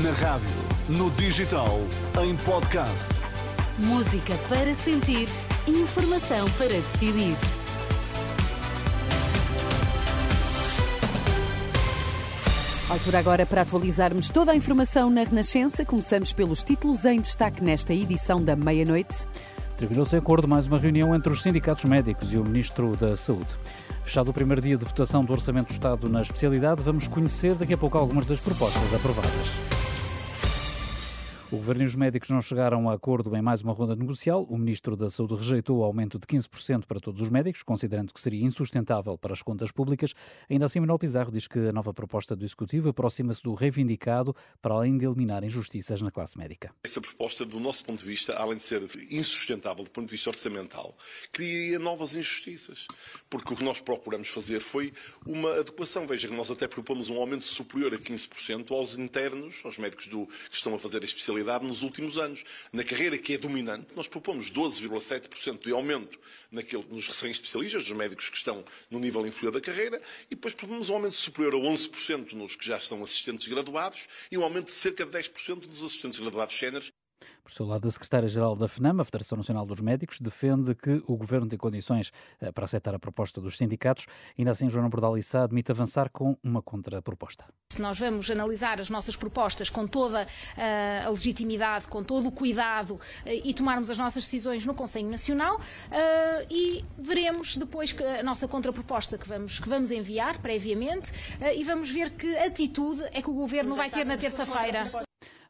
Na 0.00 0.10
rádio, 0.12 0.48
no 0.88 1.10
digital, 1.10 1.78
em 2.24 2.34
podcast. 2.34 3.10
Música 3.76 4.38
para 4.48 4.72
sentir, 4.72 5.28
informação 5.66 6.48
para 6.52 6.68
decidir. 6.68 7.36
Altura 12.88 13.18
agora 13.18 13.44
para 13.44 13.60
atualizarmos 13.60 14.30
toda 14.30 14.52
a 14.52 14.56
informação 14.56 15.10
na 15.10 15.24
Renascença. 15.24 15.84
Começamos 15.84 16.32
pelos 16.32 16.62
títulos 16.62 17.04
em 17.04 17.20
destaque 17.20 17.62
nesta 17.62 17.92
edição 17.92 18.42
da 18.42 18.56
meia-noite. 18.56 19.26
Terminou-se 19.82 20.14
acordo 20.14 20.46
mais 20.46 20.68
uma 20.68 20.78
reunião 20.78 21.12
entre 21.12 21.32
os 21.32 21.42
sindicatos 21.42 21.84
médicos 21.86 22.32
e 22.32 22.38
o 22.38 22.44
Ministro 22.44 22.94
da 22.94 23.16
Saúde. 23.16 23.58
Fechado 24.04 24.30
o 24.30 24.32
primeiro 24.32 24.62
dia 24.62 24.76
de 24.76 24.84
votação 24.84 25.24
do 25.24 25.32
Orçamento 25.32 25.70
do 25.70 25.72
Estado 25.72 26.08
na 26.08 26.20
especialidade, 26.20 26.84
vamos 26.84 27.08
conhecer 27.08 27.56
daqui 27.56 27.74
a 27.74 27.76
pouco 27.76 27.98
algumas 27.98 28.24
das 28.24 28.38
propostas 28.38 28.94
aprovadas. 28.94 29.91
O 31.52 31.56
Governo 31.56 31.82
e 31.82 31.84
os 31.84 31.94
médicos 31.94 32.30
não 32.30 32.40
chegaram 32.40 32.88
a 32.88 32.94
acordo 32.94 33.36
em 33.36 33.42
mais 33.42 33.60
uma 33.60 33.74
ronda 33.74 33.94
negocial. 33.94 34.42
O 34.44 34.56
Ministro 34.56 34.96
da 34.96 35.10
Saúde 35.10 35.34
rejeitou 35.34 35.80
o 35.80 35.84
aumento 35.84 36.18
de 36.18 36.26
15% 36.26 36.86
para 36.86 36.98
todos 36.98 37.20
os 37.20 37.28
médicos, 37.28 37.62
considerando 37.62 38.14
que 38.14 38.18
seria 38.22 38.42
insustentável 38.42 39.18
para 39.18 39.34
as 39.34 39.42
contas 39.42 39.70
públicas. 39.70 40.14
Ainda 40.48 40.64
assim, 40.64 40.80
Manuel 40.80 40.98
Pizarro 40.98 41.30
diz 41.30 41.46
que 41.46 41.58
a 41.58 41.70
nova 41.70 41.92
proposta 41.92 42.34
do 42.34 42.42
Executivo 42.42 42.88
aproxima-se 42.88 43.42
do 43.42 43.52
reivindicado 43.52 44.34
para 44.62 44.72
além 44.72 44.96
de 44.96 45.04
eliminar 45.04 45.44
injustiças 45.44 46.00
na 46.00 46.10
classe 46.10 46.38
médica. 46.38 46.74
Essa 46.82 47.02
proposta, 47.02 47.44
do 47.44 47.60
nosso 47.60 47.84
ponto 47.84 47.98
de 47.98 48.06
vista, 48.06 48.32
além 48.32 48.56
de 48.56 48.64
ser 48.64 48.88
insustentável 49.10 49.84
do 49.84 49.90
ponto 49.90 50.06
de 50.06 50.12
vista 50.12 50.30
orçamental, 50.30 50.96
criaria 51.32 51.78
novas 51.78 52.14
injustiças. 52.14 52.86
Porque 53.28 53.52
o 53.52 53.56
que 53.58 53.62
nós 53.62 53.78
procuramos 53.78 54.28
fazer 54.28 54.60
foi 54.60 54.90
uma 55.26 55.50
adequação. 55.60 56.06
Veja 56.06 56.28
que 56.28 56.34
nós 56.34 56.50
até 56.50 56.66
propomos 56.66 57.10
um 57.10 57.18
aumento 57.18 57.44
superior 57.44 57.92
a 57.92 57.98
15% 57.98 58.70
aos 58.70 58.96
internos, 58.96 59.60
aos 59.66 59.76
médicos 59.76 60.06
do, 60.06 60.26
que 60.48 60.56
estão 60.56 60.74
a 60.74 60.78
fazer 60.78 61.02
a 61.02 61.04
especialidade 61.04 61.41
nos 61.62 61.82
últimos 61.82 62.18
anos. 62.18 62.44
Na 62.72 62.84
carreira 62.84 63.18
que 63.18 63.34
é 63.34 63.38
dominante, 63.38 63.94
nós 63.94 64.08
propomos 64.08 64.50
12,7% 64.50 65.64
de 65.64 65.72
aumento 65.72 66.18
naquele, 66.50 66.84
nos 66.90 67.06
recém-especialistas, 67.06 67.84
dos 67.84 67.96
médicos 67.96 68.28
que 68.28 68.36
estão 68.36 68.64
no 68.90 68.98
nível 68.98 69.26
inferior 69.26 69.52
da 69.52 69.60
carreira, 69.60 70.00
e 70.26 70.34
depois 70.34 70.54
propomos 70.54 70.90
um 70.90 70.94
aumento 70.94 71.16
superior 71.16 71.54
a 71.54 71.58
11% 71.58 72.32
nos 72.32 72.56
que 72.56 72.66
já 72.66 72.78
são 72.80 73.02
assistentes 73.02 73.46
graduados 73.46 74.06
e 74.30 74.38
um 74.38 74.42
aumento 74.42 74.66
de 74.66 74.74
cerca 74.74 75.04
de 75.04 75.10
10% 75.10 75.66
dos 75.66 75.82
assistentes 75.82 76.18
graduados 76.18 76.56
séniores. 76.56 76.92
Por 77.42 77.50
seu 77.50 77.66
lado, 77.66 77.86
a 77.86 77.90
secretária-geral 77.90 78.56
da 78.56 78.68
FNAM, 78.68 79.00
a 79.00 79.04
Federação 79.04 79.36
Nacional 79.36 79.66
dos 79.66 79.80
Médicos, 79.80 80.20
defende 80.20 80.74
que 80.74 81.02
o 81.06 81.16
governo 81.16 81.48
tem 81.48 81.58
condições 81.58 82.12
eh, 82.40 82.52
para 82.52 82.64
aceitar 82.64 82.94
a 82.94 82.98
proposta 82.98 83.40
dos 83.40 83.56
sindicatos. 83.56 84.06
Ainda 84.38 84.52
assim, 84.52 84.68
Joana 84.68 84.88
Bordalissá 84.88 85.44
admite 85.44 85.72
avançar 85.72 86.08
com 86.10 86.36
uma 86.42 86.62
contraproposta. 86.62 87.44
Se 87.70 87.80
nós 87.80 87.98
vamos 87.98 88.30
analisar 88.30 88.80
as 88.80 88.88
nossas 88.88 89.16
propostas 89.16 89.70
com 89.70 89.86
toda 89.86 90.24
uh, 90.24 91.06
a 91.06 91.10
legitimidade, 91.10 91.88
com 91.88 92.04
todo 92.04 92.28
o 92.28 92.32
cuidado 92.32 92.94
uh, 92.94 93.00
e 93.26 93.52
tomarmos 93.52 93.90
as 93.90 93.98
nossas 93.98 94.24
decisões 94.24 94.64
no 94.64 94.74
Conselho 94.74 95.08
Nacional 95.08 95.60
e 96.50 96.84
veremos 96.98 97.56
depois 97.56 97.94
a 98.18 98.22
nossa 98.22 98.46
contraproposta 98.46 99.18
que 99.18 99.28
vamos, 99.28 99.58
que 99.58 99.68
vamos 99.68 99.90
enviar 99.90 100.40
previamente 100.40 101.12
e 101.54 101.64
vamos 101.64 101.90
ver 101.90 102.10
que 102.10 102.36
atitude 102.38 103.02
é 103.12 103.22
que 103.22 103.30
o 103.30 103.34
governo 103.34 103.74
vai 103.74 103.90
ter 103.90 104.04
na 104.04 104.16
terça-feira. 104.16 104.90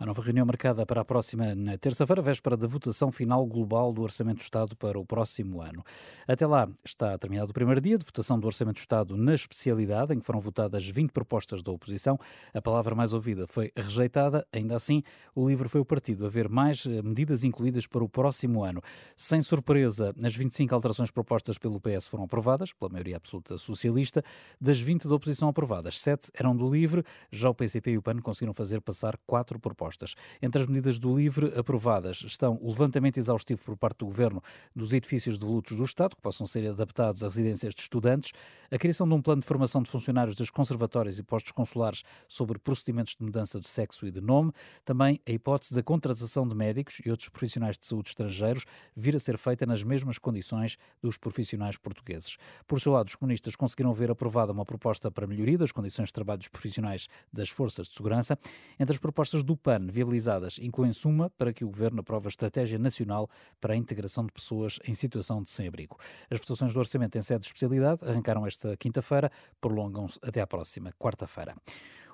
A 0.00 0.06
nova 0.06 0.22
reunião 0.22 0.46
marcada 0.46 0.86
para 0.86 1.00
a 1.00 1.04
próxima 1.04 1.44
terça-feira, 1.80 2.22
véspera 2.22 2.56
da 2.56 2.68
votação 2.68 3.10
final 3.10 3.44
global 3.44 3.92
do 3.92 4.02
Orçamento 4.02 4.36
do 4.36 4.42
Estado 4.42 4.76
para 4.76 4.96
o 4.96 5.04
próximo 5.04 5.60
ano. 5.60 5.82
Até 6.24 6.46
lá 6.46 6.68
está 6.84 7.18
terminado 7.18 7.50
o 7.50 7.52
primeiro 7.52 7.80
dia 7.80 7.98
de 7.98 8.04
votação 8.04 8.38
do 8.38 8.46
Orçamento 8.46 8.76
do 8.76 8.78
Estado 8.78 9.16
na 9.16 9.34
especialidade, 9.34 10.14
em 10.14 10.20
que 10.20 10.24
foram 10.24 10.38
votadas 10.38 10.86
20 10.88 11.10
propostas 11.10 11.64
da 11.64 11.72
oposição. 11.72 12.16
A 12.54 12.62
palavra 12.62 12.94
mais 12.94 13.12
ouvida 13.12 13.44
foi 13.48 13.72
rejeitada. 13.76 14.46
Ainda 14.52 14.76
assim, 14.76 15.02
o 15.34 15.48
livro 15.48 15.68
foi 15.68 15.80
o 15.80 15.84
partido 15.84 16.26
a 16.26 16.28
ver 16.28 16.48
mais 16.48 16.86
eh, 16.86 17.02
medidas 17.02 17.42
incluídas 17.42 17.88
para 17.88 18.04
o 18.04 18.08
próximo 18.08 18.62
ano. 18.62 18.80
Sem 19.16 19.42
surpresa, 19.42 20.14
as 20.22 20.36
25 20.36 20.76
alterações 20.76 21.10
propostas 21.10 21.58
pelo 21.58 21.80
PS 21.80 22.06
foram 22.06 22.22
aprovadas, 22.22 22.72
pela 22.72 22.88
maioria 22.88 23.16
absoluta 23.16 23.58
socialista. 23.58 24.22
Das 24.60 24.78
20 24.78 25.08
da 25.08 25.16
oposição 25.16 25.48
aprovadas, 25.48 26.00
7 26.00 26.30
eram 26.34 26.54
do 26.54 26.72
LIVRE. 26.72 27.02
Já 27.32 27.50
o 27.50 27.54
PCP 27.54 27.90
e 27.90 27.98
o 27.98 28.02
PAN 28.02 28.20
conseguiram 28.20 28.54
fazer 28.54 28.80
passar 28.80 29.18
4 29.26 29.58
propostas 29.58 29.87
propostas. 29.88 30.14
Entre 30.42 30.60
as 30.60 30.66
medidas 30.66 30.98
do 30.98 31.16
LIVRE 31.16 31.58
aprovadas 31.58 32.22
estão 32.24 32.58
o 32.60 32.68
levantamento 32.68 33.18
exaustivo 33.18 33.62
por 33.62 33.76
parte 33.76 33.98
do 33.98 34.06
Governo 34.06 34.42
dos 34.74 34.92
edifícios 34.92 35.38
devolutos 35.38 35.76
do 35.76 35.84
Estado, 35.84 36.14
que 36.14 36.22
possam 36.22 36.46
ser 36.46 36.68
adaptados 36.68 37.24
a 37.24 37.26
residências 37.26 37.74
de 37.74 37.80
estudantes, 37.80 38.32
a 38.70 38.78
criação 38.78 39.08
de 39.08 39.14
um 39.14 39.22
plano 39.22 39.40
de 39.40 39.46
formação 39.46 39.82
de 39.82 39.90
funcionários 39.90 40.36
dos 40.36 40.50
conservatórios 40.50 41.18
e 41.18 41.22
postos 41.22 41.52
consulares 41.52 42.02
sobre 42.28 42.58
procedimentos 42.58 43.14
de 43.18 43.24
mudança 43.24 43.58
de 43.58 43.68
sexo 43.68 44.06
e 44.06 44.10
de 44.10 44.20
nome, 44.20 44.52
também 44.84 45.20
a 45.26 45.30
hipótese 45.30 45.74
da 45.74 45.82
contratação 45.82 46.46
de 46.46 46.54
médicos 46.54 47.00
e 47.04 47.10
outros 47.10 47.28
profissionais 47.28 47.78
de 47.78 47.86
saúde 47.86 48.10
estrangeiros 48.10 48.64
vir 48.94 49.16
a 49.16 49.18
ser 49.18 49.38
feita 49.38 49.64
nas 49.64 49.82
mesmas 49.82 50.18
condições 50.18 50.76
dos 51.00 51.16
profissionais 51.16 51.76
portugueses. 51.76 52.36
Por 52.66 52.80
seu 52.80 52.92
lado, 52.92 53.08
os 53.08 53.16
comunistas 53.16 53.56
conseguiram 53.56 53.92
ver 53.92 54.10
aprovada 54.10 54.52
uma 54.52 54.64
proposta 54.64 55.10
para 55.10 55.26
melhoria 55.26 55.58
das 55.58 55.72
condições 55.72 56.08
de 56.08 56.12
trabalho 56.12 56.38
dos 56.38 56.48
profissionais 56.48 57.08
das 57.32 57.48
forças 57.48 57.88
de 57.88 57.94
segurança. 57.94 58.38
Entre 58.78 58.92
as 58.92 58.98
propostas 58.98 59.42
do 59.42 59.56
PAN, 59.56 59.77
viabilizadas 59.86 60.58
incluem-se 60.60 61.06
uma 61.06 61.30
para 61.30 61.52
que 61.52 61.64
o 61.64 61.68
Governo 61.68 62.00
aprove 62.00 62.26
a 62.26 62.30
Estratégia 62.30 62.78
Nacional 62.78 63.28
para 63.60 63.74
a 63.74 63.76
Integração 63.76 64.24
de 64.24 64.32
Pessoas 64.32 64.78
em 64.86 64.94
Situação 64.94 65.42
de 65.42 65.50
Sem-Abrigo. 65.50 65.96
As 66.30 66.40
votações 66.40 66.72
do 66.72 66.78
Orçamento 66.78 67.16
em 67.16 67.22
sede 67.22 67.40
de 67.40 67.46
especialidade 67.46 68.04
arrancaram 68.04 68.46
esta 68.46 68.76
quinta-feira, 68.76 69.30
prolongam-se 69.60 70.18
até 70.22 70.40
à 70.40 70.46
próxima 70.46 70.92
quarta-feira. 70.98 71.54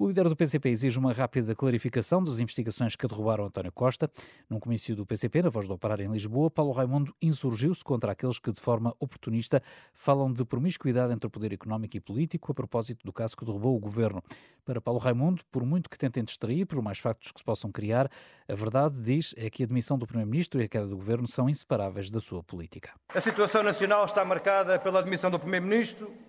O 0.00 0.06
líder 0.06 0.28
do 0.28 0.36
PCP 0.36 0.68
exige 0.68 0.96
uma 0.96 1.12
rápida 1.12 1.56
clarificação 1.56 2.22
das 2.22 2.38
investigações 2.38 2.94
que 2.94 3.04
derrubaram 3.04 3.46
António 3.46 3.72
Costa. 3.72 4.08
Num 4.48 4.60
comício 4.60 4.94
do 4.94 5.04
PCP, 5.04 5.42
na 5.42 5.48
Voz 5.48 5.66
do 5.66 5.74
Operário 5.74 6.04
em 6.04 6.12
Lisboa, 6.12 6.48
Paulo 6.48 6.70
Raimundo 6.70 7.12
insurgiu-se 7.20 7.82
contra 7.82 8.12
aqueles 8.12 8.38
que, 8.38 8.52
de 8.52 8.60
forma 8.60 8.94
oportunista, 9.00 9.60
falam 9.92 10.32
de 10.32 10.44
promiscuidade 10.44 11.12
entre 11.12 11.26
o 11.26 11.30
poder 11.30 11.52
económico 11.52 11.96
e 11.96 12.00
político 12.00 12.52
a 12.52 12.54
propósito 12.54 13.04
do 13.04 13.12
caso 13.12 13.36
que 13.36 13.44
derrubou 13.44 13.74
o 13.74 13.80
governo. 13.80 14.22
Para 14.64 14.80
Paulo 14.80 15.00
Raimundo, 15.00 15.42
por 15.50 15.66
muito 15.66 15.90
que 15.90 15.98
tentem 15.98 16.22
distrair, 16.22 16.64
por 16.64 16.80
mais 16.80 17.00
factos 17.00 17.32
que 17.32 17.40
se 17.40 17.44
possam 17.44 17.72
criar, 17.72 18.08
a 18.48 18.54
verdade, 18.54 19.02
diz, 19.02 19.34
é 19.36 19.50
que 19.50 19.64
a 19.64 19.66
admissão 19.66 19.98
do 19.98 20.06
Primeiro-Ministro 20.06 20.60
e 20.60 20.64
a 20.66 20.68
queda 20.68 20.86
do 20.86 20.94
governo 20.94 21.26
são 21.26 21.48
inseparáveis 21.48 22.08
da 22.08 22.20
sua 22.20 22.40
política. 22.44 22.92
A 23.12 23.20
situação 23.20 23.64
nacional 23.64 24.04
está 24.04 24.24
marcada 24.24 24.78
pela 24.78 25.00
admissão 25.00 25.28
do 25.28 25.40
Primeiro-Ministro 25.40 26.27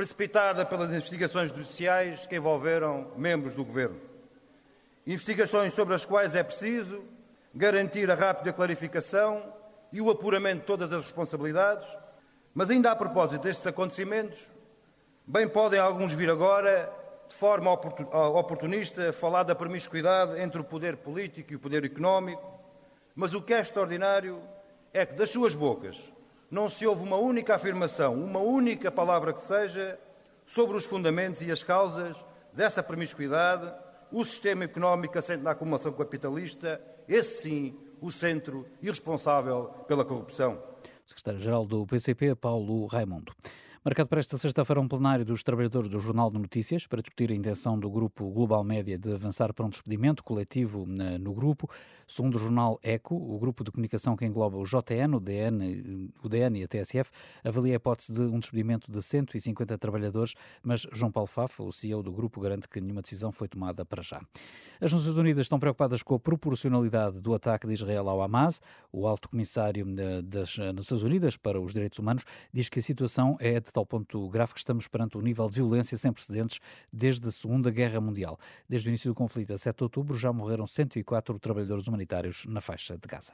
precipitada 0.00 0.64
pelas 0.64 0.90
investigações 0.90 1.50
judiciais 1.50 2.24
que 2.24 2.36
envolveram 2.36 3.08
membros 3.18 3.54
do 3.54 3.62
Governo. 3.62 4.00
Investigações 5.06 5.74
sobre 5.74 5.94
as 5.94 6.06
quais 6.06 6.34
é 6.34 6.42
preciso 6.42 7.04
garantir 7.54 8.10
a 8.10 8.14
rápida 8.14 8.50
clarificação 8.50 9.52
e 9.92 10.00
o 10.00 10.08
apuramento 10.08 10.60
de 10.60 10.66
todas 10.66 10.90
as 10.90 11.02
responsabilidades, 11.02 11.86
mas 12.54 12.70
ainda 12.70 12.90
a 12.90 12.96
propósito 12.96 13.42
destes 13.42 13.66
acontecimentos, 13.66 14.38
bem 15.26 15.46
podem 15.46 15.78
alguns 15.78 16.14
vir 16.14 16.30
agora, 16.30 16.90
de 17.28 17.34
forma 17.34 17.70
oportunista, 17.70 19.12
falar 19.12 19.42
da 19.42 19.54
promiscuidade 19.54 20.40
entre 20.40 20.62
o 20.62 20.64
poder 20.64 20.96
político 20.96 21.52
e 21.52 21.56
o 21.56 21.60
poder 21.60 21.84
económico, 21.84 22.58
mas 23.14 23.34
o 23.34 23.42
que 23.42 23.52
é 23.52 23.60
extraordinário 23.60 24.40
é 24.94 25.04
que 25.04 25.12
das 25.12 25.28
suas 25.28 25.54
bocas 25.54 26.00
não 26.50 26.68
se 26.68 26.86
ouve 26.86 27.04
uma 27.04 27.16
única 27.16 27.54
afirmação, 27.54 28.14
uma 28.14 28.40
única 28.40 28.90
palavra 28.90 29.32
que 29.32 29.40
seja, 29.40 29.98
sobre 30.44 30.76
os 30.76 30.84
fundamentos 30.84 31.42
e 31.42 31.50
as 31.50 31.62
causas 31.62 32.24
dessa 32.52 32.82
promiscuidade, 32.82 33.72
o 34.10 34.24
sistema 34.24 34.64
económico 34.64 35.16
assente 35.16 35.42
na 35.42 35.52
acumulação 35.52 35.92
capitalista, 35.92 36.80
esse 37.08 37.42
sim, 37.42 37.76
o 38.00 38.10
centro 38.10 38.66
e 38.82 38.88
responsável 38.88 39.66
pela 39.86 40.04
corrupção. 40.04 40.60
Secretário-Geral 41.06 41.66
do 41.66 41.86
PCP, 41.86 42.34
Paulo 42.34 42.86
Raimundo. 42.86 43.32
Marcado 43.82 44.10
para 44.10 44.20
esta 44.20 44.36
sexta-feira 44.36 44.78
um 44.78 44.86
plenário 44.86 45.24
dos 45.24 45.42
trabalhadores 45.42 45.88
do 45.88 45.98
Jornal 45.98 46.30
de 46.30 46.38
Notícias 46.38 46.86
para 46.86 47.00
discutir 47.00 47.32
a 47.32 47.34
intenção 47.34 47.78
do 47.78 47.90
grupo 47.90 48.28
Global 48.28 48.62
Média 48.62 48.98
de 48.98 49.10
avançar 49.10 49.54
para 49.54 49.64
um 49.64 49.70
despedimento 49.70 50.22
coletivo 50.22 50.84
no 50.84 51.32
grupo. 51.32 51.66
Segundo 52.06 52.34
o 52.34 52.38
jornal 52.38 52.78
ECO, 52.82 53.14
o 53.14 53.38
grupo 53.38 53.64
de 53.64 53.70
comunicação 53.70 54.16
que 54.16 54.26
engloba 54.26 54.58
o 54.58 54.64
JN, 54.64 55.16
o 55.16 55.18
DN, 55.18 56.12
o 56.22 56.28
DN 56.28 56.60
e 56.60 56.64
a 56.64 56.68
TSF, 56.68 57.10
avalia 57.42 57.72
a 57.72 57.76
hipótese 57.76 58.12
de 58.12 58.20
um 58.20 58.38
despedimento 58.38 58.92
de 58.92 59.00
150 59.00 59.78
trabalhadores, 59.78 60.34
mas 60.62 60.86
João 60.92 61.10
Paulo 61.10 61.26
Fafa, 61.26 61.62
o 61.62 61.72
CEO 61.72 62.02
do 62.02 62.12
grupo, 62.12 62.38
garante 62.38 62.68
que 62.68 62.82
nenhuma 62.82 63.00
decisão 63.00 63.32
foi 63.32 63.48
tomada 63.48 63.82
para 63.86 64.02
já. 64.02 64.20
As 64.78 64.92
Nações 64.92 65.16
Unidas 65.16 65.46
estão 65.46 65.58
preocupadas 65.58 66.02
com 66.02 66.14
a 66.16 66.20
proporcionalidade 66.20 67.18
do 67.22 67.32
ataque 67.32 67.66
de 67.66 67.72
Israel 67.72 68.10
ao 68.10 68.20
Hamas. 68.20 68.60
O 68.92 69.06
alto 69.06 69.30
comissário 69.30 69.86
eh, 69.98 70.20
das 70.20 70.58
Nações 70.74 71.02
Unidas 71.02 71.38
para 71.38 71.58
os 71.58 71.72
Direitos 71.72 71.98
Humanos 71.98 72.24
diz 72.52 72.68
que 72.68 72.78
a 72.78 72.82
situação 72.82 73.38
é 73.40 73.58
de 73.58 73.69
de 73.70 73.74
tal 73.74 73.86
ponto 73.86 74.28
grave 74.28 74.52
que 74.52 74.58
estamos 74.58 74.86
perante 74.88 75.16
um 75.16 75.20
nível 75.20 75.48
de 75.48 75.56
violência 75.56 75.96
sem 75.96 76.12
precedentes 76.12 76.60
desde 76.92 77.26
a 77.28 77.30
Segunda 77.30 77.70
Guerra 77.70 78.00
Mundial. 78.00 78.38
Desde 78.68 78.88
o 78.88 78.90
início 78.90 79.10
do 79.10 79.14
conflito, 79.14 79.52
a 79.52 79.58
7 79.58 79.76
de 79.76 79.84
outubro, 79.84 80.16
já 80.16 80.32
morreram 80.32 80.66
104 80.66 81.38
trabalhadores 81.38 81.86
humanitários 81.86 82.46
na 82.46 82.60
faixa 82.60 82.96
de 82.96 83.08
Gaza. 83.08 83.32